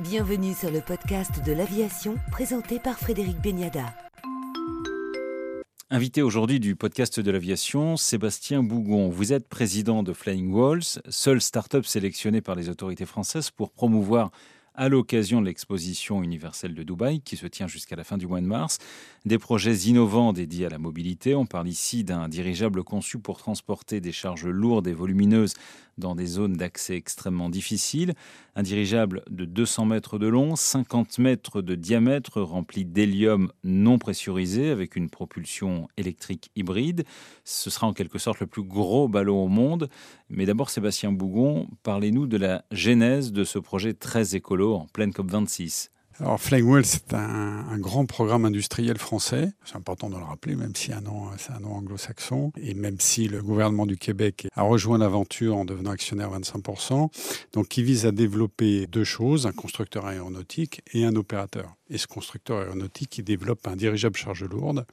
Bienvenue 0.00 0.54
sur 0.54 0.72
le 0.72 0.80
podcast 0.80 1.44
de 1.46 1.52
l'aviation 1.52 2.16
présenté 2.32 2.80
par 2.80 2.98
Frédéric 2.98 3.40
Beniada. 3.40 3.94
Invité 5.88 6.20
aujourd'hui 6.20 6.58
du 6.58 6.74
podcast 6.74 7.20
de 7.20 7.30
l'aviation, 7.30 7.96
Sébastien 7.96 8.64
Bougon. 8.64 9.08
Vous 9.08 9.32
êtes 9.32 9.48
président 9.48 10.02
de 10.02 10.12
Flying 10.12 10.52
Walls, 10.52 11.00
seule 11.08 11.40
start-up 11.40 11.86
sélectionnée 11.86 12.40
par 12.40 12.56
les 12.56 12.68
autorités 12.68 13.06
françaises 13.06 13.52
pour 13.52 13.70
promouvoir 13.70 14.32
à 14.74 14.88
l'occasion 14.88 15.40
de 15.40 15.46
l'exposition 15.46 16.22
universelle 16.22 16.74
de 16.74 16.82
Dubaï 16.82 17.20
qui 17.20 17.36
se 17.36 17.46
tient 17.46 17.68
jusqu'à 17.68 17.96
la 17.96 18.04
fin 18.04 18.18
du 18.18 18.26
mois 18.26 18.40
de 18.40 18.46
mars. 18.46 18.78
Des 19.24 19.38
projets 19.38 19.74
innovants 19.74 20.32
dédiés 20.32 20.66
à 20.66 20.68
la 20.68 20.78
mobilité. 20.78 21.34
On 21.34 21.46
parle 21.46 21.68
ici 21.68 22.04
d'un 22.04 22.28
dirigeable 22.28 22.82
conçu 22.82 23.18
pour 23.18 23.38
transporter 23.38 24.00
des 24.00 24.12
charges 24.12 24.46
lourdes 24.46 24.88
et 24.88 24.92
volumineuses 24.92 25.54
dans 25.96 26.16
des 26.16 26.26
zones 26.26 26.54
d'accès 26.54 26.96
extrêmement 26.96 27.48
difficiles. 27.48 28.14
Un 28.56 28.62
dirigeable 28.62 29.22
de 29.30 29.44
200 29.44 29.86
mètres 29.86 30.18
de 30.18 30.26
long, 30.26 30.56
50 30.56 31.18
mètres 31.20 31.62
de 31.62 31.76
diamètre, 31.76 32.40
rempli 32.40 32.84
d'hélium 32.84 33.52
non 33.62 33.98
pressurisé 33.98 34.70
avec 34.70 34.96
une 34.96 35.08
propulsion 35.08 35.88
électrique 35.96 36.50
hybride. 36.56 37.04
Ce 37.44 37.70
sera 37.70 37.86
en 37.86 37.92
quelque 37.92 38.18
sorte 38.18 38.40
le 38.40 38.48
plus 38.48 38.64
gros 38.64 39.06
ballon 39.06 39.44
au 39.44 39.48
monde. 39.48 39.88
Mais 40.30 40.46
d'abord, 40.46 40.70
Sébastien 40.70 41.12
Bougon, 41.12 41.68
parlez-nous 41.84 42.26
de 42.26 42.36
la 42.36 42.64
genèse 42.72 43.32
de 43.32 43.44
ce 43.44 43.60
projet 43.60 43.94
très 43.94 44.34
écolo 44.34 44.63
en 44.72 44.86
pleine 44.86 45.10
COP26 45.10 45.90
alors 46.20 46.40
Flywell, 46.40 46.84
c'est 46.84 47.12
un, 47.12 47.76
grand 47.78 48.06
programme 48.06 48.44
industriel 48.44 48.98
français. 48.98 49.52
C'est 49.64 49.74
important 49.74 50.08
de 50.08 50.16
le 50.16 50.22
rappeler, 50.22 50.54
même 50.54 50.74
si 50.76 50.92
c'est 51.38 51.52
un 51.52 51.60
nom 51.60 51.74
anglo-saxon. 51.74 52.52
Et 52.56 52.74
même 52.74 53.00
si 53.00 53.26
le 53.26 53.42
gouvernement 53.42 53.84
du 53.84 53.96
Québec 53.96 54.46
a 54.54 54.62
rejoint 54.62 54.96
l'aventure 54.96 55.56
en 55.56 55.64
devenant 55.64 55.90
actionnaire 55.90 56.30
25%. 56.30 57.08
Donc, 57.52 57.68
qui 57.68 57.82
vise 57.82 58.06
à 58.06 58.12
développer 58.12 58.86
deux 58.86 59.02
choses, 59.02 59.46
un 59.48 59.52
constructeur 59.52 60.06
aéronautique 60.06 60.82
et 60.92 61.04
un 61.04 61.16
opérateur. 61.16 61.74
Et 61.90 61.98
ce 61.98 62.06
constructeur 62.06 62.60
aéronautique, 62.60 63.18
il 63.18 63.24
développe 63.24 63.66
un 63.66 63.76
dirigeable 63.76 64.16
charge 64.16 64.44
lourde, 64.44 64.86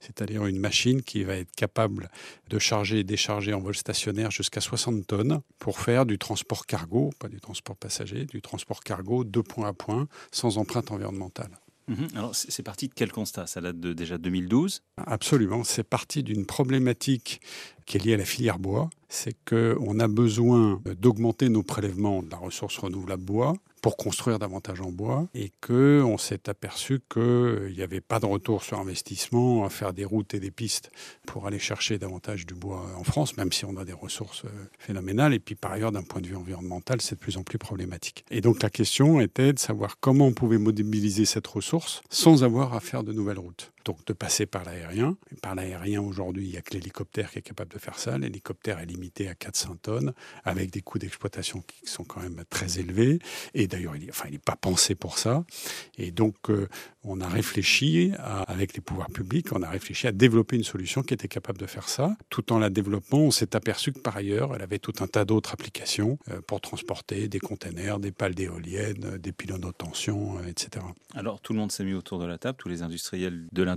c'est-à-dire 0.00 0.46
une 0.46 0.58
machine 0.58 1.02
qui 1.02 1.22
va 1.22 1.36
être 1.36 1.54
capable 1.54 2.10
de 2.50 2.58
charger 2.58 3.00
et 3.00 3.04
décharger 3.04 3.54
en 3.54 3.60
vol 3.60 3.76
stationnaire 3.76 4.30
jusqu'à 4.30 4.60
60 4.60 5.06
tonnes 5.06 5.40
pour 5.58 5.78
faire 5.78 6.06
du 6.06 6.18
transport 6.18 6.66
cargo, 6.66 7.10
pas 7.18 7.28
du 7.28 7.40
transport 7.40 7.76
passager, 7.76 8.24
du 8.24 8.42
transport 8.42 8.80
cargo 8.80 9.22
de 9.24 9.40
point 9.40 9.68
à 9.68 9.72
point, 9.72 10.08
sans 10.32 10.58
empreinte 10.58 10.90
environnementale. 10.90 11.50
Mhm. 11.86 12.08
Alors, 12.14 12.34
c'est 12.34 12.62
parti 12.62 12.88
de 12.88 12.94
quel 12.94 13.12
constat? 13.12 13.46
Ça 13.46 13.60
date 13.60 13.78
de 13.78 13.92
déjà 13.92 14.16
2012 14.16 14.82
Absolument. 14.96 15.64
C'est 15.64 15.84
parti 15.84 16.22
d'une 16.22 16.46
problématique 16.46 17.40
qui 17.86 17.96
est 17.96 18.04
liée 18.04 18.14
à 18.14 18.18
la 18.18 18.24
filière 18.24 18.58
bois. 18.58 18.90
C'est 19.08 19.36
qu'on 19.48 20.00
a 20.00 20.08
besoin 20.08 20.80
d'augmenter 21.00 21.48
nos 21.48 21.62
prélèvements 21.62 22.22
de 22.22 22.30
la 22.30 22.36
ressource 22.36 22.78
renouvelable 22.78 23.22
bois 23.22 23.54
pour 23.84 23.98
construire 23.98 24.38
davantage 24.38 24.80
en 24.80 24.90
bois 24.90 25.28
et 25.34 25.52
que 25.60 26.02
on 26.02 26.16
s'est 26.16 26.48
aperçu 26.48 27.00
qu'il 27.12 27.74
n'y 27.76 27.82
avait 27.82 28.00
pas 28.00 28.18
de 28.18 28.24
retour 28.24 28.64
sur 28.64 28.80
investissement 28.80 29.66
à 29.66 29.68
faire 29.68 29.92
des 29.92 30.06
routes 30.06 30.32
et 30.32 30.40
des 30.40 30.50
pistes 30.50 30.90
pour 31.26 31.46
aller 31.46 31.58
chercher 31.58 31.98
davantage 31.98 32.46
du 32.46 32.54
bois 32.54 32.82
en 32.96 33.04
France, 33.04 33.36
même 33.36 33.52
si 33.52 33.66
on 33.66 33.76
a 33.76 33.84
des 33.84 33.92
ressources 33.92 34.46
euh, 34.46 34.68
phénoménales. 34.78 35.34
Et 35.34 35.38
puis 35.38 35.54
par 35.54 35.72
ailleurs, 35.72 35.92
d'un 35.92 36.02
point 36.02 36.22
de 36.22 36.28
vue 36.28 36.36
environnemental, 36.36 37.02
c'est 37.02 37.16
de 37.16 37.20
plus 37.20 37.36
en 37.36 37.42
plus 37.42 37.58
problématique. 37.58 38.24
Et 38.30 38.40
donc 38.40 38.62
la 38.62 38.70
question 38.70 39.20
était 39.20 39.52
de 39.52 39.58
savoir 39.58 40.00
comment 40.00 40.28
on 40.28 40.32
pouvait 40.32 40.56
mobiliser 40.56 41.26
cette 41.26 41.46
ressource 41.46 42.00
sans 42.08 42.42
avoir 42.42 42.72
à 42.72 42.80
faire 42.80 43.04
de 43.04 43.12
nouvelles 43.12 43.38
routes 43.38 43.73
donc 43.84 44.04
de 44.06 44.12
passer 44.12 44.46
par 44.46 44.64
l'aérien. 44.64 45.16
Par 45.42 45.54
l'aérien, 45.54 46.00
aujourd'hui, 46.00 46.46
il 46.46 46.50
n'y 46.50 46.56
a 46.56 46.62
que 46.62 46.74
l'hélicoptère 46.74 47.30
qui 47.30 47.38
est 47.38 47.42
capable 47.42 47.72
de 47.72 47.78
faire 47.78 47.98
ça. 47.98 48.18
L'hélicoptère 48.18 48.78
est 48.80 48.86
limité 48.86 49.28
à 49.28 49.34
400 49.34 49.76
tonnes, 49.82 50.14
avec 50.44 50.70
des 50.70 50.80
coûts 50.80 50.98
d'exploitation 50.98 51.62
qui 51.62 51.86
sont 51.86 52.04
quand 52.04 52.20
même 52.20 52.42
très 52.50 52.78
élevés. 52.78 53.18
Et 53.54 53.66
d'ailleurs, 53.66 53.94
il 53.96 54.06
n'est 54.30 54.38
pas 54.38 54.56
pensé 54.56 54.94
pour 54.94 55.18
ça. 55.18 55.44
Et 55.98 56.10
donc, 56.10 56.50
euh, 56.50 56.68
on 57.04 57.20
a 57.20 57.28
réfléchi, 57.28 58.12
avec 58.18 58.74
les 58.74 58.80
pouvoirs 58.80 59.10
publics, 59.10 59.52
on 59.52 59.62
a 59.62 59.68
réfléchi 59.68 60.06
à 60.06 60.12
développer 60.12 60.56
une 60.56 60.64
solution 60.64 61.02
qui 61.02 61.12
était 61.12 61.28
capable 61.28 61.58
de 61.58 61.66
faire 61.66 61.88
ça. 61.88 62.16
Tout 62.30 62.52
en 62.52 62.58
la 62.58 62.70
développant, 62.70 63.18
on 63.18 63.30
s'est 63.30 63.54
aperçu 63.54 63.92
que 63.92 63.98
par 63.98 64.16
ailleurs, 64.16 64.54
elle 64.54 64.62
avait 64.62 64.78
tout 64.78 64.94
un 65.00 65.06
tas 65.06 65.26
d'autres 65.26 65.52
applications 65.52 66.18
euh, 66.30 66.40
pour 66.46 66.62
transporter 66.62 67.28
des 67.28 67.40
containers, 67.40 67.98
des 67.98 68.12
pales 68.12 68.34
d'éoliennes, 68.34 69.18
des 69.18 69.32
pylônes 69.32 69.64
haute 69.66 69.78
tension, 69.78 70.38
euh, 70.38 70.46
etc. 70.46 70.84
Alors, 71.14 71.40
tout 71.40 71.52
le 71.52 71.58
monde 71.58 71.70
s'est 71.70 71.84
mis 71.84 71.94
autour 71.94 72.18
de 72.18 72.26
la 72.26 72.38
table, 72.38 72.56
tous 72.58 72.70
les 72.70 72.82
industriels 72.82 73.46
de 73.52 73.62
l'industrie 73.62 73.73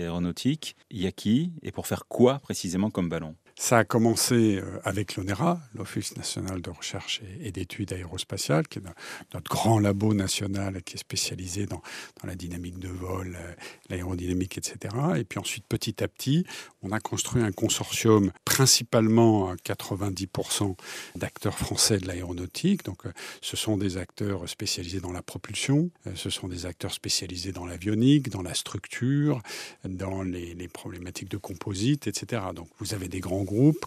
aéronautique. 0.00 0.76
Il 0.90 1.00
y 1.00 1.06
a 1.06 1.12
qui 1.12 1.52
et 1.62 1.72
pour 1.72 1.86
faire 1.86 2.06
quoi 2.06 2.38
précisément 2.38 2.90
comme 2.90 3.08
ballon? 3.08 3.34
Ça 3.56 3.78
a 3.78 3.84
commencé 3.84 4.56
euh, 4.56 4.80
avec 4.84 5.16
l'ONERA, 5.16 5.60
l'Office 5.74 6.16
national 6.16 6.62
de 6.62 6.70
recherche 6.70 7.20
et 7.40 7.52
d'études 7.52 7.92
aérospatiales, 7.92 8.66
qui 8.68 8.78
est 8.78 8.82
notre 9.34 9.50
grand 9.50 9.78
labo 9.78 10.14
national 10.14 10.82
qui 10.82 10.94
est 10.94 10.98
spécialisé 10.98 11.66
dans, 11.66 11.82
la 12.24 12.34
dynamique 12.34 12.78
de 12.78 12.88
vol, 12.88 13.36
euh, 13.38 13.52
l'aérodynamique, 13.90 14.58
etc. 14.58 14.94
Et 15.16 15.24
puis 15.24 15.38
ensuite, 15.38 15.64
petit 15.68 16.02
à 16.02 16.08
petit, 16.08 16.46
on 16.82 16.92
a 16.92 17.00
construit 17.00 17.42
un 17.42 17.52
consortium 17.52 18.32
principalement 18.44 19.50
à 19.50 19.54
90% 19.56 20.76
d'acteurs 21.16 21.58
français 21.58 21.98
de 21.98 22.06
l'aéronautique. 22.06 22.84
Donc, 22.84 23.06
euh, 23.06 23.12
ce 23.40 23.56
sont 23.56 23.76
des 23.76 23.96
acteurs 23.96 24.48
spécialisés 24.48 25.00
dans 25.00 25.12
la 25.12 25.22
propulsion, 25.22 25.90
ce 26.14 26.30
sont 26.30 26.48
des 26.48 26.66
acteurs 26.66 26.92
spécialisés 26.92 27.52
dans 27.52 27.66
l'avionique, 27.66 28.28
dans 28.30 28.42
la 28.42 28.54
structure, 28.54 29.40
dans 29.84 30.22
les, 30.22 30.68
problématiques 30.72 31.28
de 31.28 31.36
composite, 31.36 32.06
etc. 32.06 32.42
Donc, 32.54 32.68
vous 32.78 32.94
avez 32.94 33.08
des 33.08 33.20
grands 33.20 33.42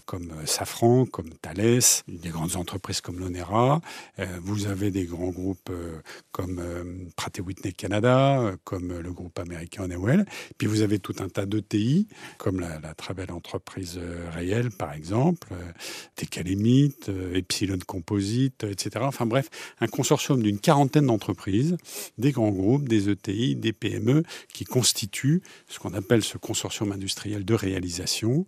comme 0.05 0.31
euh, 0.31 0.45
Safran, 0.45 1.05
comme 1.05 1.29
Thales, 1.41 1.81
des 2.07 2.29
grandes 2.29 2.55
entreprises 2.55 3.01
comme 3.01 3.19
l'Onera. 3.19 3.81
Euh, 4.19 4.25
vous 4.41 4.67
avez 4.67 4.91
des 4.91 5.05
grands 5.05 5.29
groupes 5.29 5.69
euh, 5.69 5.99
comme 6.31 6.61
Pratt 7.15 7.39
Whitney 7.39 7.73
Canada, 7.73 8.53
comme 8.63 8.99
le 8.99 9.13
groupe 9.13 9.37
américain 9.39 9.83
Honeywell. 9.83 10.25
Puis 10.57 10.67
vous 10.67 10.81
avez 10.81 10.99
tout 10.99 11.15
un 11.19 11.29
tas 11.29 11.45
d'ETI, 11.45 12.07
comme 12.37 12.59
la, 12.59 12.93
très 12.95 13.13
belle 13.13 13.31
entreprise 13.31 13.99
réelle, 14.31 14.69
par 14.71 14.93
exemple, 14.93 15.47
Tecalemite, 16.15 17.09
Epsilon 17.33 17.79
Composite, 17.85 18.63
etc. 18.63 18.91
Enfin 19.01 19.25
bref, 19.25 19.49
un 19.79 19.87
consortium 19.87 20.41
d'une 20.41 20.59
quarantaine 20.59 21.05
d'entreprises, 21.05 21.77
des 22.17 22.31
grands 22.31 22.51
groupes, 22.51 22.87
des 22.87 23.09
ETI, 23.09 23.55
des 23.55 23.73
PME, 23.73 24.23
qui 24.53 24.65
constituent 24.65 25.41
ce 25.67 25.79
qu'on 25.79 25.93
appelle 25.93 26.23
ce 26.23 26.37
consortium 26.37 26.91
industriel 26.91 27.45
de 27.45 27.53
réalisation 27.53 28.45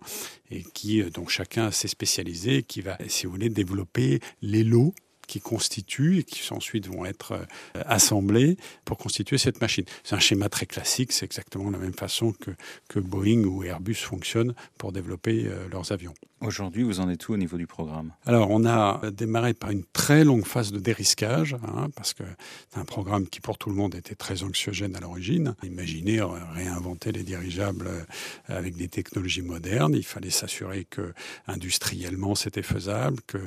et 0.50 0.62
qui, 0.62 1.02
euh, 1.02 1.10
donc 1.10 1.30
chacun 1.30 1.70
s'est 1.70 1.88
spécialisé, 1.88 2.62
qui 2.62 2.80
va, 2.80 2.98
si 3.08 3.26
vous 3.26 3.32
voulez, 3.32 3.50
développer 3.50 4.20
les 4.42 4.64
lots 4.64 4.94
qui 5.28 5.40
constituent 5.40 6.18
et 6.18 6.24
qui 6.24 6.52
ensuite 6.52 6.88
vont 6.88 7.04
être 7.04 7.32
euh, 7.32 7.82
assemblés 7.86 8.56
pour 8.84 8.98
constituer 8.98 9.38
cette 9.38 9.60
machine. 9.60 9.84
C'est 10.02 10.16
un 10.16 10.20
schéma 10.20 10.48
très 10.48 10.66
classique, 10.66 11.12
c'est 11.12 11.26
exactement 11.26 11.70
la 11.70 11.78
même 11.78 11.94
façon 11.94 12.32
que, 12.32 12.50
que 12.88 12.98
Boeing 12.98 13.44
ou 13.44 13.62
Airbus 13.62 13.94
fonctionnent 13.94 14.54
pour 14.78 14.90
développer 14.90 15.44
euh, 15.46 15.68
leurs 15.68 15.92
avions. 15.92 16.14
Aujourd'hui, 16.40 16.84
vous 16.84 17.00
en 17.00 17.10
êtes 17.10 17.28
où 17.28 17.32
au 17.32 17.36
niveau 17.36 17.56
du 17.56 17.66
programme? 17.66 18.12
Alors, 18.24 18.50
on 18.50 18.64
a 18.64 19.00
démarré 19.10 19.54
par 19.54 19.70
une 19.70 19.82
très 19.92 20.22
longue 20.22 20.46
phase 20.46 20.70
de 20.70 20.78
dérisquage, 20.78 21.54
hein, 21.54 21.88
parce 21.96 22.14
que 22.14 22.22
c'est 22.70 22.78
un 22.78 22.84
programme 22.84 23.26
qui, 23.26 23.40
pour 23.40 23.58
tout 23.58 23.70
le 23.70 23.74
monde, 23.74 23.96
était 23.96 24.14
très 24.14 24.44
anxiogène 24.44 24.94
à 24.94 25.00
l'origine. 25.00 25.56
Imaginez 25.64 26.22
réinventer 26.54 27.10
les 27.10 27.24
dirigeables 27.24 27.88
euh, 27.88 28.04
avec 28.46 28.76
des 28.76 28.86
technologies 28.86 29.42
modernes. 29.42 29.94
Il 29.96 30.04
fallait 30.04 30.30
s'assurer 30.30 30.84
que, 30.84 31.12
industriellement, 31.48 32.36
c'était 32.36 32.62
faisable, 32.62 33.20
que 33.26 33.38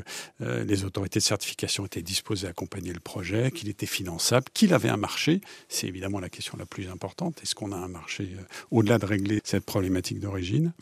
euh, 0.41 0.65
les 0.65 0.83
autorités 0.83 1.19
de 1.19 1.23
certification 1.23 1.85
étaient 1.85 2.01
disposées 2.01 2.47
à 2.47 2.49
accompagner 2.49 2.91
le 2.91 2.99
projet, 2.99 3.51
qu'il 3.51 3.69
était 3.69 3.85
finançable, 3.85 4.47
qu'il 4.53 4.73
avait 4.73 4.89
un 4.89 4.97
marché. 4.97 5.39
C'est 5.69 5.87
évidemment 5.87 6.19
la 6.19 6.29
question 6.29 6.57
la 6.57 6.65
plus 6.65 6.89
importante. 6.89 7.39
Est-ce 7.41 7.55
qu'on 7.55 7.71
a 7.71 7.77
un 7.77 7.87
marché 7.87 8.35
euh, 8.37 8.43
au-delà 8.69 8.97
de 8.97 9.05
régler 9.05 9.39
cette 9.45 9.65
problématique 9.65 10.19
d'origine? 10.19 10.73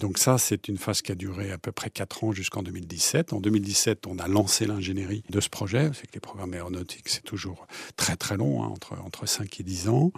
Donc 0.00 0.18
ça, 0.18 0.36
c'est 0.36 0.66
une 0.66 0.78
phase 0.78 1.00
qui 1.00 1.12
a 1.12 1.14
duré 1.14 1.43
à 1.52 1.58
peu 1.58 1.72
près 1.72 1.90
4 1.90 2.24
ans 2.24 2.32
jusqu'en 2.32 2.62
2017. 2.62 3.32
En 3.32 3.40
2017, 3.40 4.06
on 4.06 4.18
a 4.18 4.28
lancé 4.28 4.66
l'ingénierie 4.66 5.22
de 5.30 5.40
ce 5.40 5.48
projet. 5.48 5.90
C'est 5.94 6.06
que 6.06 6.14
les 6.14 6.20
programmes 6.20 6.54
aéronautiques, 6.54 7.08
c'est 7.08 7.24
toujours 7.24 7.66
très 7.96 8.16
très 8.16 8.36
long, 8.36 8.62
hein, 8.62 8.68
entre, 8.68 8.94
entre 9.04 9.26
5 9.26 9.60
et 9.60 9.62
10 9.62 9.88
ans. 9.88 10.12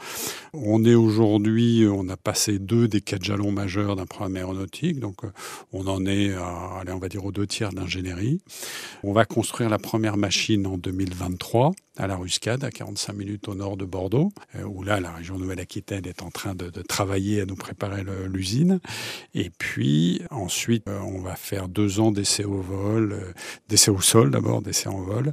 On 0.53 0.85
est 0.85 0.95
aujourd'hui, 0.95 1.87
on 1.91 2.09
a 2.09 2.17
passé 2.17 2.59
deux 2.59 2.89
des 2.89 3.01
quatre 3.01 3.25
jalons 3.25 3.53
majeurs 3.53 3.97
d'un 3.97 4.07
programme 4.07 4.37
aéronautique. 4.37 5.01
Donc 5.01 5.25
euh, 5.25 5.33
on 5.73 5.87
en 5.87 6.05
est 6.07 6.35
à, 6.35 6.79
allez, 6.81 6.93
on 6.93 6.99
va 6.99 7.09
dire, 7.09 7.25
aux 7.25 7.33
deux 7.33 7.47
tiers 7.47 7.73
d'ingénierie. 7.73 8.41
On 9.03 9.13
va 9.13 9.25
construire 9.25 9.71
la 9.71 9.79
première 9.79 10.17
machine 10.17 10.67
en 10.67 10.79
2023 10.79 11.73
à 11.97 12.07
la 12.07 12.17
Ruscade, 12.17 12.65
à 12.65 12.71
45 12.71 13.13
minutes 13.15 13.49
au 13.49 13.55
nord 13.55 13.77
de 13.77 13.85
Bordeaux, 13.85 14.31
euh, 14.55 14.65
où 14.65 14.83
là, 14.83 15.01
la 15.01 15.13
région 15.13 15.39
Nouvelle-Aquitaine 15.39 16.07
est 16.07 16.23
en 16.23 16.31
train 16.31 16.55
de, 16.55 16.71
travailler 16.83 17.41
à 17.41 17.47
nous 17.47 17.57
préparer 17.57 18.05
l'usine. 18.29 18.81
Et 19.35 19.51
puis, 19.51 20.23
ensuite, 20.31 20.87
euh, 20.89 20.99
on 21.01 21.21
va 21.21 21.37
faire 21.37 21.69
deux 21.69 22.01
ans 22.01 22.13
d'essais 22.13 22.45
au 22.45 22.61
vol, 22.61 23.13
euh, 23.13 23.33
d'essais 23.69 23.91
au 23.91 24.01
sol 24.01 24.31
d'abord, 24.31 24.63
d'essais 24.63 24.89
en 24.89 25.01
vol, 25.01 25.33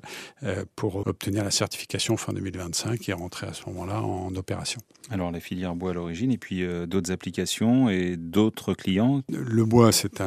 pour 0.76 1.08
obtenir 1.08 1.44
la 1.44 1.52
certification 1.52 2.18
fin 2.18 2.34
2025 2.34 3.08
et 3.10 3.14
rentrer 3.14 3.48
à 3.48 3.54
ce 3.54 3.66
moment-là 3.68 4.02
en 4.02 4.34
opération. 4.36 4.80
Alors, 5.10 5.32
la 5.32 5.40
filière 5.40 5.76
bois 5.76 5.92
à 5.92 5.94
l'origine, 5.94 6.32
et 6.32 6.38
puis 6.38 6.66
d'autres 6.88 7.12
applications 7.12 7.90
et 7.90 8.16
d'autres 8.18 8.74
clients 8.74 9.22
Le 9.30 9.66
bois, 9.66 9.92
c'était 9.92 10.24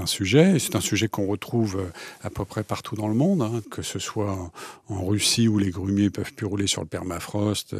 un, 0.00 0.06
sujet, 0.06 0.58
c'est 0.58 0.76
un 0.76 0.80
sujet 0.80 1.08
qu'on 1.08 1.26
retrouve 1.26 1.90
à 2.22 2.30
peu 2.30 2.44
près 2.44 2.62
partout 2.62 2.96
dans 2.96 3.08
le 3.08 3.14
monde, 3.14 3.42
hein, 3.42 3.60
que 3.70 3.82
ce 3.82 3.98
soit 3.98 4.50
en 4.88 5.04
Russie 5.04 5.48
où 5.48 5.58
les 5.58 5.70
grumiers 5.80 6.10
peuvent 6.10 6.32
plus 6.32 6.46
rouler 6.46 6.66
sur 6.66 6.82
le 6.82 6.86
permafrost, 6.86 7.74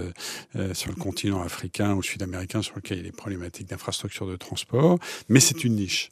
sur 0.73 0.91
le 0.91 0.97
continent 0.97 1.43
africain 1.43 1.95
ou 1.95 2.03
sud-américain, 2.03 2.63
sur 2.63 2.77
lequel 2.77 2.99
il 2.99 3.05
y 3.05 3.07
a 3.07 3.11
des 3.11 3.17
problématiques 3.17 3.69
d'infrastructure 3.69 4.27
de 4.27 4.37
transport. 4.37 4.99
Mais 5.29 5.41
c'est 5.41 5.65
une 5.65 5.77
niche. 5.77 6.11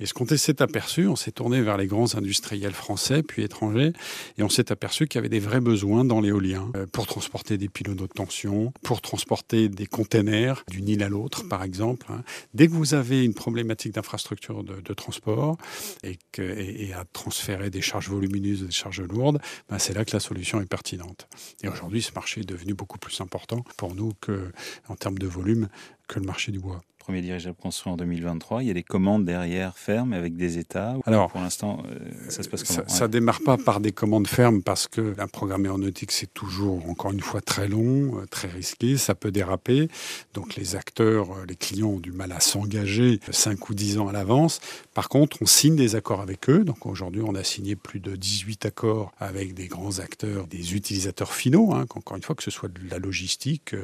Et 0.00 0.06
ce 0.06 0.14
qu'on 0.14 0.26
s'est 0.26 0.62
aperçu, 0.62 1.06
on 1.06 1.16
s'est 1.16 1.32
tourné 1.32 1.62
vers 1.62 1.76
les 1.76 1.86
grands 1.86 2.14
industriels 2.14 2.72
français 2.72 3.22
puis 3.22 3.42
étrangers, 3.42 3.92
et 4.36 4.42
on 4.42 4.48
s'est 4.48 4.72
aperçu 4.72 5.06
qu'il 5.06 5.18
y 5.18 5.20
avait 5.20 5.28
des 5.28 5.40
vrais 5.40 5.60
besoins 5.60 6.04
dans 6.04 6.20
l'éolien 6.20 6.70
pour 6.92 7.06
transporter 7.06 7.58
des 7.58 7.68
pylônes 7.68 7.96
de 7.96 8.06
tension, 8.06 8.72
pour 8.82 9.00
transporter 9.00 9.68
des 9.68 9.86
containers 9.86 10.64
d'une 10.70 10.88
île 10.88 11.02
à 11.02 11.08
l'autre, 11.08 11.48
par 11.48 11.62
exemple. 11.62 12.06
Hein. 12.10 12.22
Dès 12.54 12.68
que 12.68 12.72
vous 12.72 12.94
avez 12.94 13.24
une 13.24 13.34
problématique 13.34 13.94
d'infrastructure 13.94 14.64
de, 14.64 14.94
transport 14.94 15.56
et, 16.02 16.92
à 16.92 17.04
transférer 17.12 17.70
des 17.70 17.82
charges 17.82 18.08
volumineuses, 18.08 18.64
des 18.64 18.70
charges 18.70 19.02
lourdes, 19.02 19.38
ben 19.68 19.78
c'est 19.78 19.94
là 19.94 20.04
que 20.04 20.12
la 20.12 20.20
solution 20.20 20.60
est 20.60 20.66
pertinente. 20.66 21.27
Et 21.62 21.68
aujourd'hui, 21.68 22.02
ce 22.02 22.12
marché 22.12 22.40
est 22.40 22.48
devenu 22.48 22.74
beaucoup 22.74 22.98
plus 22.98 23.20
important 23.20 23.64
pour 23.76 23.94
nous 23.94 24.12
que, 24.20 24.52
en 24.88 24.96
termes 24.96 25.18
de 25.18 25.26
volume 25.26 25.68
que 26.08 26.20
le 26.20 26.26
marché 26.26 26.52
du 26.52 26.58
bois 26.58 26.80
premier 27.08 27.22
dirigeable 27.22 27.56
construit 27.56 27.90
en 27.90 27.96
2023. 27.96 28.62
Il 28.62 28.68
y 28.68 28.70
a 28.70 28.74
des 28.74 28.82
commandes 28.82 29.24
derrière 29.24 29.78
fermes 29.78 30.12
avec 30.12 30.36
des 30.36 30.58
États. 30.58 30.94
Alors, 31.06 31.30
pour 31.30 31.40
l'instant, 31.40 31.82
euh, 31.90 31.98
ça 32.28 32.42
se 32.42 32.50
passe 32.50 32.64
comment? 32.64 32.86
Ça 32.86 33.06
ne 33.06 33.12
démarre 33.12 33.40
pas 33.42 33.56
par 33.56 33.80
des 33.80 33.92
commandes 33.92 34.26
fermes 34.26 34.60
parce 34.60 34.88
que 34.88 35.14
un 35.18 35.26
programme 35.26 35.64
aéronautique, 35.64 36.12
c'est 36.12 36.34
toujours, 36.34 36.86
encore 36.86 37.12
une 37.12 37.22
fois, 37.22 37.40
très 37.40 37.66
long, 37.66 38.18
euh, 38.18 38.26
très 38.30 38.48
risqué. 38.48 38.98
Ça 38.98 39.14
peut 39.14 39.30
déraper. 39.30 39.88
Donc, 40.34 40.56
les 40.56 40.76
acteurs, 40.76 41.30
euh, 41.30 41.46
les 41.48 41.56
clients 41.56 41.92
ont 41.92 41.98
du 41.98 42.12
mal 42.12 42.30
à 42.30 42.40
s'engager 42.40 43.20
5 43.30 43.70
ou 43.70 43.74
10 43.74 43.96
ans 44.00 44.08
à 44.08 44.12
l'avance. 44.12 44.60
Par 44.92 45.08
contre, 45.08 45.38
on 45.40 45.46
signe 45.46 45.76
des 45.76 45.96
accords 45.96 46.20
avec 46.20 46.50
eux. 46.50 46.62
Donc, 46.62 46.84
aujourd'hui, 46.84 47.22
on 47.24 47.34
a 47.34 47.42
signé 47.42 47.74
plus 47.74 48.00
de 48.00 48.16
18 48.16 48.66
accords 48.66 49.14
avec 49.18 49.54
des 49.54 49.68
grands 49.68 50.00
acteurs, 50.00 50.46
des 50.46 50.74
utilisateurs 50.74 51.32
finaux, 51.32 51.72
hein, 51.72 51.86
encore 51.94 52.18
une 52.18 52.22
fois, 52.22 52.34
que 52.34 52.42
ce 52.42 52.50
soit 52.50 52.68
de 52.68 52.80
la 52.90 52.98
logistique, 52.98 53.74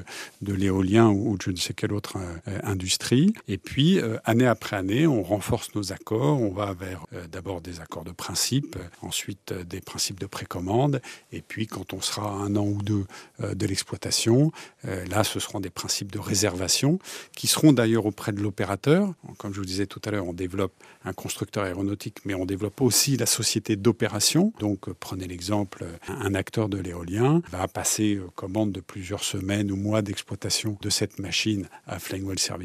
de 0.43 0.53
l'éolien 0.53 1.09
ou 1.09 1.39
de 1.39 1.43
je 1.45 1.51
ne 1.53 1.57
sais 1.57 1.73
quelle 1.73 1.95
autre 1.95 2.19
industrie 2.65 3.14
et 3.49 3.59
puis, 3.59 3.99
euh, 3.99 4.17
année 4.25 4.47
après 4.47 4.77
année, 4.77 5.07
on 5.07 5.23
renforce 5.23 5.75
nos 5.75 5.93
accords. 5.93 6.41
On 6.41 6.53
va 6.53 6.73
vers 6.73 7.07
euh, 7.13 7.27
d'abord 7.27 7.61
des 7.61 7.81
accords 7.81 8.05
de 8.05 8.13
principe, 8.13 8.77
euh, 8.77 9.07
ensuite 9.07 9.53
des 9.53 9.81
principes 9.81 10.21
de 10.21 10.27
précommande. 10.27 11.01
Et 11.33 11.43
puis, 11.43 11.67
quand 11.67 11.93
on 11.93 12.01
sera 12.01 12.31
à 12.31 12.35
un 12.35 12.57
an 12.57 12.67
ou 12.67 12.83
deux 12.83 13.05
de 13.41 13.67
l'exploitation, 13.67 14.53
là, 14.85 15.25
ce 15.25 15.41
seront 15.41 15.61
des 15.61 15.71
principes 15.71 16.13
de 16.13 16.19
réservation 16.19 16.99
qui 17.35 17.47
seront 17.47 17.73
d'ailleurs 17.73 18.07
auprès 18.07 18.33
de 18.33 18.41
l'opérateur. 18.41 19.13
Comme 19.39 19.53
je 19.53 19.59
vous 19.59 19.67
disais 19.67 19.87
tout 19.87 20.01
à 20.05 20.11
l'heure, 20.11 20.27
on 20.27 20.33
développe 20.33 20.73
un 21.05 21.13
constructeur 21.13 21.65
aéronautique, 21.65 22.19
mais 22.25 22.35
on 22.35 22.47
développe 22.47 22.81
aussi 22.81 23.17
la 23.17 23.27
société 23.27 23.77
d'opération. 23.77 24.53
Donc, 24.61 24.91
prenez 24.95 25.27
l'exemple, 25.27 25.85
un 26.09 26.35
acteur 26.35 26.69
de 26.69 26.79
l'éolien 26.79 27.43
va 27.51 27.67
passer 27.69 28.21
commande 28.35 28.73
de 28.73 28.81
plusieurs 28.81 29.25
semaines 29.25 29.71
ou 29.71 29.77
mois 29.77 30.03
d'exploitation 30.03 30.79
de 30.81 30.91
cette 30.91 31.19
machine 31.19 31.69
à 31.87 31.99
Flangewell 31.99 32.39
Services 32.39 32.65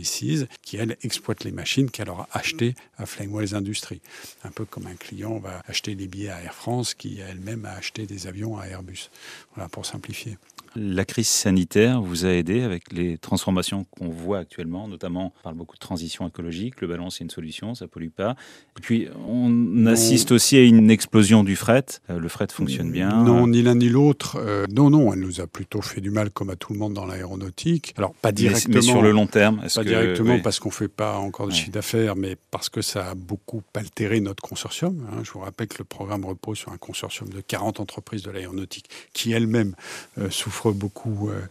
qui, 0.62 0.78
elle, 0.78 0.98
exploite 1.04 1.44
les 1.44 1.52
machines 1.52 1.90
qu'elle 1.90 2.10
aura 2.10 2.28
achetées 2.32 2.76
à 2.98 3.06
Flamewells 3.06 3.56
Industries. 3.56 4.02
Un 4.44 4.52
peu 4.52 4.66
comme 4.66 4.88
un 4.88 4.96
client 4.96 5.40
va 5.40 5.62
acheter 5.68 5.96
des 5.96 6.08
billets 6.08 6.30
à 6.30 6.42
Air 6.42 6.54
France 6.54 6.94
qui 6.94 7.20
elle-même 7.20 7.66
a 7.66 7.72
acheté 7.72 8.06
des 8.06 8.28
avions 8.28 8.58
à 8.58 8.68
Airbus. 8.68 9.10
Voilà, 9.56 9.70
pour 9.70 9.86
simplifier. 9.86 10.38
La 10.76 11.06
crise 11.06 11.28
sanitaire 11.28 12.02
vous 12.02 12.26
a 12.26 12.30
aidé 12.30 12.62
avec 12.62 12.92
les 12.92 13.18
transformations 13.18 13.86
qu'on 13.86 14.10
voit 14.10 14.40
actuellement, 14.40 14.88
notamment 14.88 15.34
on 15.40 15.44
parle 15.44 15.56
beaucoup 15.56 15.76
de 15.76 15.80
transition 15.80 16.28
écologique. 16.28 16.82
Le 16.82 16.88
ballon, 16.88 17.10
c'est 17.10 17.24
une 17.24 17.30
solution, 17.30 17.76
ça 17.76 17.88
pollue 17.88 18.10
pas. 18.10 18.36
Et 18.78 18.82
puis, 18.82 19.08
on 19.28 19.86
assiste 19.88 20.32
aussi 20.32 20.58
à 20.58 20.62
une 20.62 20.92
explosion 20.92 21.44
du 21.44 21.56
fret. 21.56 21.86
Euh, 22.10 22.20
le 22.20 22.28
fret 22.30 22.48
fonctionne 22.52 22.92
bien. 22.92 23.10
Non, 23.24 23.48
ni 23.48 23.62
l'un 23.62 23.76
ni 23.76 23.90
l'autre. 23.90 24.38
Euh, 24.40 24.66
non, 24.72 24.90
non, 24.90 25.12
elle 25.14 25.20
nous 25.20 25.42
a 25.42 25.48
plutôt 25.48 25.82
fait 25.82 26.02
du 26.02 26.12
mal, 26.12 26.30
comme 26.30 26.50
à 26.50 26.56
tout 26.56 26.74
le 26.74 26.80
monde 26.80 26.94
dans 26.94 27.06
l'aéronautique. 27.06 27.94
Alors, 27.98 28.14
pas 28.14 28.32
directement. 28.32 28.76
Mais, 28.76 28.82
sur 28.82 29.02
le 29.02 29.12
long 29.12 29.28
terme, 29.28 29.66
Pas 29.74 29.84
directement 29.84 30.40
parce 30.40 30.60
qu'on 30.60 30.72
fait 30.72 30.88
pas 30.88 31.18
encore 31.18 31.48
de 31.48 31.54
chiffre 31.54 31.72
d'affaires, 31.72 32.16
mais 32.16 32.38
parce 32.52 32.70
que 32.70 32.82
ça 32.82 33.10
a 33.10 33.16
beaucoup 33.16 33.64
altéré 33.74 34.20
notre 34.20 34.44
consortium. 34.44 35.06
Hein. 35.12 35.22
Je 35.24 35.32
vous 35.32 35.40
rappelle 35.40 35.68
que 35.68 35.80
le 35.80 35.86
programme 35.86 36.26
repose 36.26 36.58
sur 36.58 36.72
un 36.72 36.78
consortium 36.78 37.30
de 37.30 37.42
40 37.42 37.80
entreprises 37.80 38.24
de 38.24 38.32
l'aéronautique 38.32 38.90
qui 39.14 39.32
elles-mêmes 39.32 39.76
euh, 40.18 40.30
souffrent 40.30 40.59
beaucoup 40.68 41.30
euh, 41.30 41.42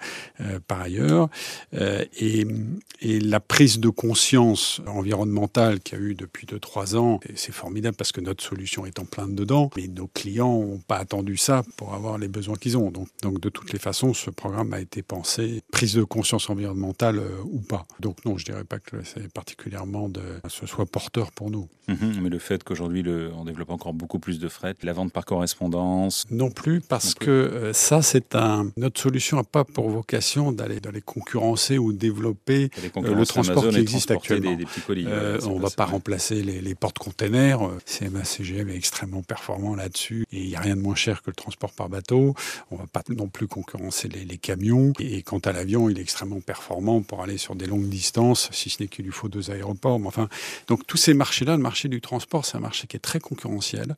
euh, 0.40 0.58
par 0.66 0.80
ailleurs. 0.80 1.28
Euh, 1.74 2.04
et, 2.18 2.46
et, 3.00 3.20
la 3.20 3.40
prise 3.40 3.80
de 3.80 3.88
conscience 3.88 4.80
environnementale 4.86 5.80
qu'il 5.80 5.98
y 5.98 6.00
a 6.00 6.04
eu 6.04 6.14
depuis 6.14 6.46
2-3 6.46 6.96
ans, 6.96 7.20
c'est 7.34 7.52
formidable 7.52 7.96
parce 7.96 8.12
que 8.12 8.20
notre 8.20 8.44
solution 8.44 8.86
est 8.86 8.98
en 8.98 9.04
plein 9.04 9.28
dedans, 9.28 9.70
mais 9.76 9.88
nos 9.88 10.06
clients 10.06 10.60
n'ont 10.60 10.78
pas 10.78 10.96
attendu 10.96 11.36
ça 11.36 11.62
pour 11.76 11.94
avoir 11.94 12.18
les 12.18 12.28
besoins 12.28 12.56
qu'ils 12.56 12.76
ont. 12.76 12.90
Donc, 12.90 13.08
donc 13.22 13.40
de 13.40 13.48
toutes 13.48 13.72
les 13.72 13.78
façons, 13.78 14.14
ce 14.14 14.30
programme 14.30 14.72
a 14.72 14.80
été 14.80 15.02
pensé, 15.02 15.62
prise 15.72 15.94
de 15.94 16.04
conscience 16.04 16.48
environnementale 16.50 17.20
ou 17.44 17.60
pas. 17.60 17.86
Donc 18.00 18.24
non, 18.24 18.38
je 18.38 18.44
dirais 18.44 18.64
pas 18.64 18.78
que 18.78 19.02
c'est 19.04 19.32
particulièrement 19.32 20.08
de 20.08 20.22
ce 20.48 20.66
soit 20.66 20.86
porteur 20.86 21.32
pour 21.32 21.50
nous. 21.50 21.68
Mhm, 21.88 22.20
mais 22.22 22.28
le 22.28 22.38
fait 22.38 22.62
qu'aujourd'hui 22.64 23.04
on 23.34 23.44
développe 23.44 23.70
encore 23.70 23.94
beaucoup 23.94 24.18
plus 24.18 24.38
de 24.38 24.48
fret, 24.48 24.74
la 24.82 24.92
vente 24.92 25.12
par 25.12 25.24
correspondance. 25.24 26.26
Non 26.30 26.50
plus, 26.50 26.80
parce 26.80 27.14
que 27.14 27.70
ça 27.72 28.02
c'est 28.02 28.34
un 28.34 28.70
notre 28.76 28.97
solution 28.98 29.36
n'a 29.36 29.44
pas 29.44 29.64
pour 29.64 29.88
vocation 29.88 30.52
d'aller 30.52 30.80
concurrencer 31.04 31.78
ou 31.78 31.92
développer 31.92 32.70
euh, 32.96 33.14
le 33.14 33.26
transport 33.26 33.68
qui 33.68 33.78
existe 33.78 34.10
actuellement. 34.10 34.56
Euh, 34.90 35.38
on 35.44 35.56
ne 35.56 35.62
va 35.62 35.70
pas 35.70 35.86
remplacer 35.86 36.42
les, 36.42 36.60
les 36.60 36.74
portes-containers. 36.74 37.60
CMA 37.86 38.24
CGM 38.24 38.68
est 38.68 38.76
extrêmement 38.76 39.22
performant 39.22 39.74
là-dessus 39.74 40.26
et 40.32 40.40
il 40.42 40.48
n'y 40.48 40.56
a 40.56 40.60
rien 40.60 40.76
de 40.76 40.80
moins 40.80 40.94
cher 40.94 41.22
que 41.22 41.30
le 41.30 41.36
transport 41.36 41.72
par 41.72 41.88
bateau. 41.88 42.34
On 42.70 42.76
ne 42.76 42.80
va 42.80 42.86
pas 42.86 43.02
non 43.08 43.28
plus 43.28 43.46
concurrencer 43.46 44.08
les, 44.08 44.24
les 44.24 44.38
camions. 44.38 44.92
Et 44.98 45.22
quant 45.22 45.38
à 45.38 45.52
l'avion, 45.52 45.88
il 45.88 45.98
est 45.98 46.02
extrêmement 46.02 46.40
performant 46.40 47.02
pour 47.02 47.22
aller 47.22 47.38
sur 47.38 47.54
des 47.54 47.66
longues 47.66 47.88
distances, 47.88 48.48
si 48.52 48.70
ce 48.70 48.82
n'est 48.82 48.88
qu'il 48.88 49.04
lui 49.04 49.12
faut 49.12 49.28
deux 49.28 49.50
aéroports. 49.50 49.98
Mais 50.00 50.08
enfin, 50.08 50.28
donc 50.66 50.86
tous 50.86 50.96
ces 50.96 51.14
marchés-là, 51.14 51.56
le 51.56 51.62
marché 51.62 51.88
du 51.88 52.00
transport, 52.00 52.44
c'est 52.44 52.56
un 52.56 52.60
marché 52.60 52.86
qui 52.86 52.96
est 52.96 53.00
très 53.00 53.20
concurrentiel, 53.20 53.96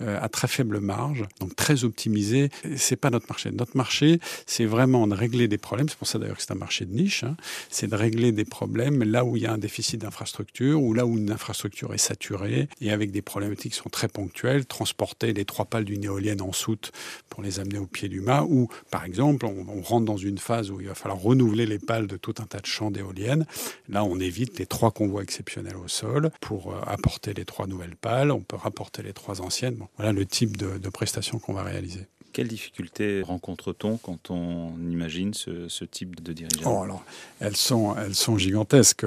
euh, 0.00 0.18
à 0.20 0.28
très 0.28 0.48
faible 0.48 0.80
marge, 0.80 1.24
donc 1.40 1.54
très 1.56 1.84
optimisé. 1.84 2.50
C'est 2.76 2.96
pas 2.96 3.10
notre 3.10 3.26
marché. 3.28 3.50
Notre 3.52 3.76
marché, 3.76 4.20
c'est 4.46 4.64
vraiment 4.64 5.06
de 5.06 5.14
régler 5.14 5.48
des 5.48 5.58
problèmes. 5.58 5.88
C'est 5.88 5.98
pour 5.98 6.06
ça 6.06 6.18
d'ailleurs 6.18 6.36
que 6.36 6.42
c'est 6.42 6.52
un 6.52 6.56
marché 6.56 6.84
de 6.84 6.94
niche. 6.94 7.24
Hein. 7.24 7.36
C'est 7.70 7.88
de 7.88 7.96
régler 7.96 8.32
des 8.32 8.44
problèmes 8.44 9.02
là 9.02 9.24
où 9.24 9.36
il 9.36 9.42
y 9.42 9.46
a 9.46 9.52
un 9.52 9.58
déficit 9.58 10.00
d'infrastructure 10.00 10.82
ou 10.82 10.94
là 10.94 11.06
où 11.06 11.16
une 11.18 11.30
infrastructure 11.30 11.94
est 11.94 11.98
saturée 11.98 12.68
et 12.80 12.90
avec 12.90 13.10
des 13.10 13.22
problématiques 13.22 13.72
qui 13.72 13.78
sont 13.78 13.90
très 13.90 14.08
ponctuelles. 14.08 14.66
Transporter 14.66 15.32
les 15.32 15.44
trois 15.44 15.64
pales 15.64 15.84
d'une 15.84 16.04
éolienne 16.04 16.42
en 16.42 16.52
soute 16.52 16.92
pour 17.28 17.42
les 17.42 17.60
amener 17.60 17.78
au 17.78 17.86
pied 17.86 18.08
du 18.08 18.20
mât 18.20 18.44
ou, 18.48 18.68
par 18.90 19.04
exemple, 19.04 19.46
on, 19.46 19.80
rentre 19.82 20.04
dans 20.04 20.16
une 20.16 20.38
phase 20.38 20.70
où 20.70 20.80
il 20.80 20.88
va 20.88 20.94
falloir 20.94 21.20
renouveler 21.20 21.66
les 21.66 21.78
pales 21.78 22.06
de 22.06 22.16
tout 22.16 22.34
un 22.38 22.44
tas 22.44 22.60
de 22.60 22.66
champs 22.66 22.90
d'éoliennes. 22.90 23.46
Là, 23.88 24.04
on 24.04 24.18
évite 24.18 24.58
les 24.58 24.66
trois 24.66 24.90
convois 24.90 25.22
exceptionnels 25.22 25.76
au 25.76 25.88
sol 25.88 26.30
pour 26.40 26.72
euh, 26.72 26.80
apporter 26.86 27.32
les 27.32 27.44
trois 27.44 27.66
nouvelles 27.66 27.96
pales. 27.96 28.30
On 28.30 28.40
peut 28.40 28.56
rapporter 28.56 29.02
les 29.02 29.12
trois 29.12 29.40
anciennes. 29.40 29.78
voilà 29.96 30.12
le 30.12 30.26
type 30.26 30.56
de, 30.56 30.78
de 30.78 30.88
prestations 30.88 31.38
qu'on 31.38 31.54
va 31.54 31.62
réaliser. 31.62 32.06
Quelles 32.40 32.48
difficultés 32.48 33.20
rencontre-t-on 33.20 33.98
quand 33.98 34.30
on 34.30 34.72
imagine 34.90 35.34
ce, 35.34 35.84
type 35.84 36.22
de 36.22 36.32
dirigeant? 36.32 36.78
Oh, 36.78 36.82
alors, 36.82 37.04
elles 37.38 37.54
sont, 37.54 37.94
gigantesques. 38.38 39.04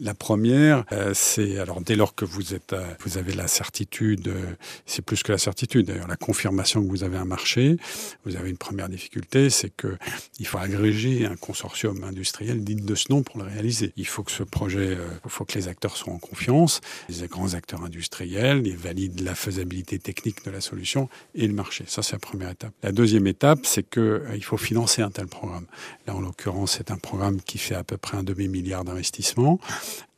La, 0.00 0.12
première, 0.12 0.84
euh, 0.90 1.12
c'est 1.14 1.60
alors 1.60 1.80
dès 1.82 1.94
lors 1.94 2.16
que 2.16 2.24
vous 2.24 2.52
euh, 2.52 2.94
avez 3.14 3.32
la 3.32 3.46
certitude, 3.46 4.26
euh, 4.26 4.56
c'est 4.86 5.02
plus 5.02 5.22
que 5.22 5.30
la 5.30 5.38
certitude, 5.38 5.86
d'ailleurs 5.86 6.08
la 6.08 6.16
confirmation 6.16 6.82
que 6.82 6.88
vous 6.88 7.04
avez 7.04 7.16
un 7.16 7.24
marché. 7.24 7.76
Vous 8.24 8.34
avez 8.34 8.50
une 8.50 8.58
première 8.58 8.88
difficulté, 8.88 9.50
c'est 9.50 9.70
que 9.70 9.96
il 10.40 10.46
faut 10.48 10.58
agréger 10.58 11.26
un 11.26 11.36
consortium 11.36 12.02
industriel 12.02 12.64
digne 12.64 12.84
de 12.84 12.96
ce 12.96 13.04
nom 13.08 13.22
pour 13.22 13.38
le 13.38 13.44
réaliser. 13.44 13.92
Il 13.96 14.08
faut 14.08 14.24
que 14.24 14.32
ce 14.32 14.42
projet, 14.42 14.98
il 15.24 15.30
faut 15.30 15.44
que 15.44 15.56
les 15.56 15.68
acteurs 15.68 15.96
soient 15.96 16.12
en 16.12 16.18
confiance, 16.18 16.80
les 17.08 17.28
grands 17.28 17.54
acteurs 17.54 17.84
industriels, 17.84 18.66
ils 18.66 18.76
valident 18.76 19.20
la 19.20 19.36
faisabilité 19.36 20.00
technique 20.00 20.44
de 20.44 20.50
la 20.50 20.60
solution 20.60 21.08
et 21.36 21.46
le 21.46 21.54
marché. 21.54 21.84
Ça, 21.86 22.02
c'est 22.02 22.14
la 22.14 22.18
première 22.18 22.48
la 22.82 22.92
deuxième 22.92 23.26
étape, 23.26 23.60
c'est 23.64 23.88
qu'il 23.88 24.02
euh, 24.02 24.40
faut 24.40 24.56
financer 24.56 25.02
un 25.02 25.10
tel 25.10 25.26
programme. 25.26 25.66
Là, 26.06 26.14
en 26.14 26.20
l'occurrence, 26.20 26.76
c'est 26.78 26.90
un 26.90 26.98
programme 26.98 27.40
qui 27.40 27.58
fait 27.58 27.74
à 27.74 27.84
peu 27.84 27.96
près 27.96 28.16
un 28.16 28.22
demi-milliard 28.22 28.84
d'investissements 28.84 29.58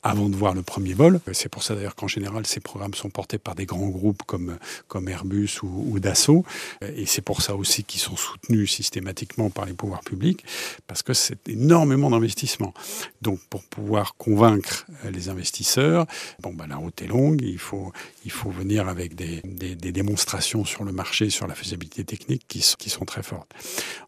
avant 0.07 0.29
de 0.29 0.35
voir 0.35 0.53
le 0.53 0.61
premier 0.61 0.93
vol. 0.93 1.19
C'est 1.33 1.49
pour 1.49 1.63
ça 1.63 1.75
d'ailleurs 1.75 1.95
qu'en 1.95 2.07
général, 2.07 2.45
ces 2.47 2.61
programmes 2.61 2.93
sont 2.93 3.09
portés 3.09 3.37
par 3.37 3.55
des 3.55 3.65
grands 3.65 3.89
groupes 3.89 4.23
comme, 4.25 4.57
comme 4.87 5.09
Airbus 5.09 5.59
ou, 5.63 5.99
Dassault. 5.99 6.45
Et 6.81 7.05
c'est 7.05 7.21
pour 7.21 7.41
ça 7.41 7.55
aussi 7.55 7.83
qu'ils 7.83 7.99
sont 7.99 8.15
soutenus 8.15 8.71
systématiquement 8.71 9.49
par 9.49 9.65
les 9.65 9.73
pouvoirs 9.73 10.01
publics, 10.01 10.45
parce 10.87 11.03
que 11.03 11.13
c'est 11.13 11.49
énormément 11.49 12.09
d'investissements. 12.09 12.73
Donc 13.21 13.39
pour 13.49 13.63
pouvoir 13.63 14.15
convaincre 14.15 14.85
les 15.11 15.29
investisseurs, 15.29 16.05
bon, 16.39 16.53
bah, 16.53 16.65
la 16.67 16.77
route 16.77 17.01
est 17.01 17.07
longue, 17.07 17.41
il 17.41 17.59
faut, 17.59 17.91
il 18.23 18.31
faut 18.31 18.49
venir 18.49 18.87
avec 18.87 19.15
des, 19.15 19.41
des, 19.43 19.91
démonstrations 19.91 20.63
sur 20.63 20.83
le 20.83 20.91
marché, 20.91 21.29
sur 21.29 21.47
la 21.47 21.55
faisabilité 21.55 22.03
technique 22.03 22.43
qui, 22.47 22.63
qui 22.77 22.89
sont 22.89 23.05
très 23.05 23.23
fortes. 23.23 23.51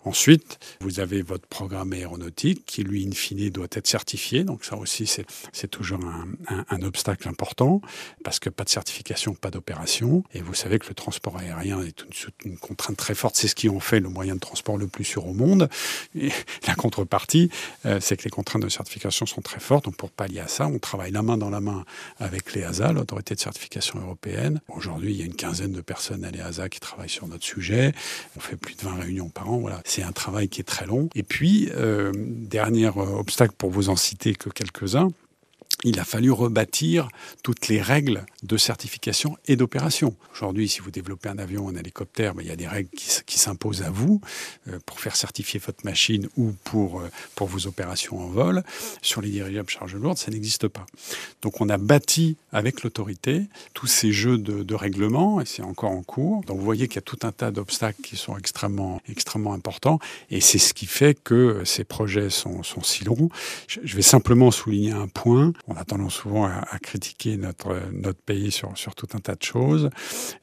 Ensuite, 0.06 0.60
vous 0.82 1.00
avez 1.00 1.22
votre 1.22 1.48
programme 1.48 1.94
aéronautique 1.94 2.66
qui, 2.66 2.84
lui, 2.84 3.06
in 3.06 3.12
fine, 3.12 3.50
doit 3.50 3.68
être 3.72 3.88
certifié. 3.88 4.44
Donc 4.44 4.64
ça 4.64 4.78
aussi, 4.78 5.08
c'est 5.08 5.68
toujours 5.68 5.89
un, 5.94 6.82
obstacle 6.82 7.28
important 7.28 7.82
parce 8.24 8.40
que 8.40 8.50
pas 8.50 8.64
de 8.64 8.70
certification, 8.70 9.34
pas 9.34 9.52
d'opération. 9.52 10.24
Et 10.34 10.42
vous 10.42 10.54
savez 10.54 10.80
que 10.80 10.88
le 10.88 10.94
transport 10.94 11.38
aérien 11.38 11.82
est 11.82 12.06
une, 12.46 12.58
contrainte 12.58 12.98
très 12.98 13.16
forte. 13.16 13.36
C'est 13.36 13.48
ce 13.48 13.56
qui 13.56 13.70
en 13.70 13.80
fait 13.80 14.00
le 14.00 14.10
moyen 14.10 14.36
de 14.36 14.40
transport 14.40 14.78
le 14.78 14.88
plus 14.88 15.04
sûr 15.04 15.28
au 15.28 15.34
monde. 15.34 15.70
La 16.68 16.76
contrepartie, 16.76 17.50
euh, 17.86 18.00
c'est 18.02 18.18
que 18.18 18.24
les 18.24 18.30
contraintes 18.30 18.64
de 18.64 18.70
certification 18.70 19.26
sont 19.26 19.42
très 19.42 19.60
fortes. 19.60 19.86
Donc 19.86 19.98
pour 19.98 20.12
pallier 20.12 20.40
à 20.40 20.48
ça, 20.48 20.68
on 20.68 20.80
travaille 20.80 21.12
la 21.12 21.22
main 21.22 21.38
dans 21.38 21.50
la 21.50 21.60
main 21.60 21.84
avec 22.20 22.54
l'EASA, 22.54 22.94
l'autorité 22.94 23.36
de 23.36 23.40
certification 23.40 24.00
européenne. 24.00 24.62
Aujourd'hui, 24.70 25.14
il 25.14 25.20
y 25.20 25.24
a 25.24 25.26
une 25.26 25.36
quinzaine 25.36 25.74
de 25.74 25.82
personnes 25.82 26.24
à 26.24 26.32
l'EASA 26.32 26.70
qui 26.70 26.80
travaillent 26.80 27.10
sur 27.10 27.28
notre 27.28 27.46
sujet. 27.46 27.94
On 28.38 28.40
fait 28.40 28.56
plus 28.56 28.76
de 28.76 28.82
20 28.82 28.96
réunions 29.02 29.30
par 29.30 29.52
an. 29.52 29.58
Voilà, 29.58 29.82
c'est 29.86 30.04
un 30.04 30.12
travail 30.12 30.50
qui 30.50 30.62
est 30.62 30.66
très 30.66 30.86
long. 30.86 31.10
Et 31.16 31.24
puis, 31.24 31.70
euh, 31.76 32.12
dernier 32.16 32.88
obstacle 32.88 33.54
pour 33.58 33.70
vous 33.70 33.90
en 33.90 33.96
citer 33.96 34.36
que 34.36 34.50
quelques-uns, 34.50 35.10
il 35.84 36.00
a 36.00 36.04
fallu 36.04 36.32
rebâtir 36.32 37.08
toutes 37.44 37.68
les 37.68 37.82
règles 37.82 38.26
de 38.44 38.58
certification 38.58 39.38
et 39.48 39.56
d'opération. 39.56 40.16
Aujourd'hui, 40.34 40.68
si 40.68 40.82
vous 40.82 40.92
développez 40.92 41.30
un 41.30 41.38
avion 41.38 41.70
un 41.70 41.76
hélicoptère, 41.76 42.36
ben, 42.36 42.42
il 42.42 42.50
y 42.50 42.52
a 42.52 42.56
des 42.56 42.68
règles 42.68 42.90
qui, 42.90 43.40
s'imposent 43.40 43.84
à 43.84 43.90
vous 43.90 44.20
euh, 44.68 44.80
pour 44.86 45.00
faire 45.00 45.16
certifier 45.16 45.62
votre 45.66 45.86
machine 45.86 46.28
ou 46.36 46.54
pour, 46.66 47.00
euh, 47.00 47.10
pour 47.36 47.48
vos 47.48 47.68
opérations 47.68 48.20
en 48.20 48.28
vol. 48.28 48.64
Sur 49.02 49.22
les 49.22 49.30
dirigeables 49.30 49.70
charges 49.70 49.96
lourdes, 49.96 50.18
ça 50.18 50.30
n'existe 50.30 50.68
pas. 50.68 50.86
Donc 51.42 51.62
on 51.62 51.70
a 51.70 51.78
bâti 51.78 52.36
avec 52.52 52.84
l'autorité 52.84 53.44
tous 53.74 53.88
ces 53.88 54.12
jeux 54.12 54.38
de, 54.38 54.64
de 54.64 54.76
règlements 54.76 55.40
et 55.40 55.46
c'est 55.46 55.62
encore 55.62 55.92
en 55.92 56.04
cours. 56.04 56.44
Donc 56.44 56.58
vous 56.58 56.66
voyez 56.66 56.88
qu'il 56.88 56.96
y 56.96 57.00
a 57.00 57.04
tout 57.04 57.20
un 57.24 57.32
tas 57.32 57.52
d'obstacles 57.52 58.02
qui 58.02 58.18
sont 58.18 58.38
extrêmement, 58.38 59.02
extrêmement 59.08 59.54
importants 59.54 60.00
et 60.30 60.42
c'est 60.42 60.60
ce 60.60 60.74
qui 60.74 60.86
fait 60.86 61.18
que 61.24 61.64
ces 61.64 61.86
projets 61.86 62.30
sont 62.30 62.64
si 62.84 63.06
longs. 63.06 63.30
Je 63.68 63.96
vais 63.96 64.02
simplement 64.02 64.52
souligner 64.52 64.92
un 64.92 65.08
point 65.08 65.54
on 65.70 65.76
a 65.76 65.86
tendance 65.86 66.16
souvent 66.16 66.46
à, 66.46 66.80
critiquer 66.82 67.38
notre, 67.38 67.80
pays 68.26 68.52
sur, 68.52 68.76
sur 68.76 68.96
tout 68.96 69.08
un 69.14 69.20
tas 69.20 69.36
de 69.36 69.44
choses. 69.44 69.90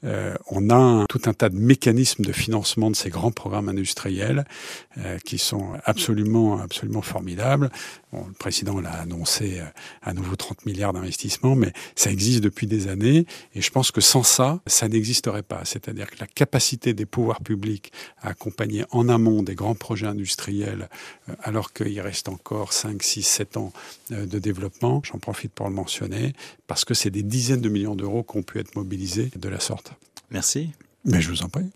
Euh, 0.04 0.34
on 0.50 0.70
a 0.70 1.04
tout 1.08 1.22
un 1.26 1.34
tas 1.34 1.48
de 1.48 1.56
mécanismes 1.56 2.24
de 2.24 2.32
financement 2.32 2.90
de 2.90 2.96
ces 2.96 3.10
grands 3.10 3.32
programmes 3.32 3.68
industriels 3.68 4.44
euh, 4.98 5.18
qui 5.24 5.38
sont 5.38 5.72
absolument, 5.84 6.60
absolument 6.60 7.02
formidables. 7.02 7.70
le 8.12 8.32
président 8.38 8.80
l'a 8.80 8.92
annoncé 8.92 9.58
euh, 9.58 9.64
à 10.02 10.14
nouveau 10.14 10.36
30 10.36 10.64
milliards 10.64 10.92
d'investissements, 10.92 11.56
mais 11.56 11.72
ça 11.96 12.10
existe 12.10 12.40
depuis 12.40 12.68
des 12.68 12.86
années 12.86 13.26
et 13.54 13.60
je 13.60 13.70
pense 13.70 13.90
que 13.90 14.00
sans 14.00 14.22
ça, 14.22 14.60
ça 14.66 14.88
n'existerait 14.88 15.42
pas. 15.42 15.62
C'est-à-dire 15.64 16.08
que 16.08 16.16
la 16.20 16.28
capacité 16.28 16.94
des 16.94 17.06
pouvoirs 17.06 17.40
publics 17.40 17.92
à 18.22 18.28
accompagner 18.28 18.84
en 18.90 19.08
amont 19.08 19.42
des 19.42 19.56
grands 19.56 19.74
projets 19.74 20.06
industriels 20.06 20.88
alors 21.42 21.72
qu'il 21.72 22.00
reste 22.00 22.28
encore 22.28 22.72
5, 22.72 23.02
6, 23.02 23.22
7 23.22 23.56
ans 23.56 23.72
de 24.10 24.38
développement, 24.38 25.02
j'en 25.16 25.20
profite 25.20 25.52
pour 25.52 25.66
le 25.66 25.74
mentionner, 25.74 26.34
parce 26.66 26.84
que 26.84 26.92
c'est 26.92 27.10
des 27.10 27.22
dizaines 27.22 27.62
de 27.62 27.70
millions 27.70 27.96
d'euros 27.96 28.22
qui 28.22 28.36
ont 28.36 28.42
pu 28.42 28.58
être 28.58 28.76
mobilisés 28.76 29.30
de 29.34 29.48
la 29.48 29.60
sorte. 29.60 29.92
Merci. 30.30 30.72
Mais 31.04 31.22
je 31.22 31.30
vous 31.30 31.42
en 31.42 31.48
prie. 31.48 31.70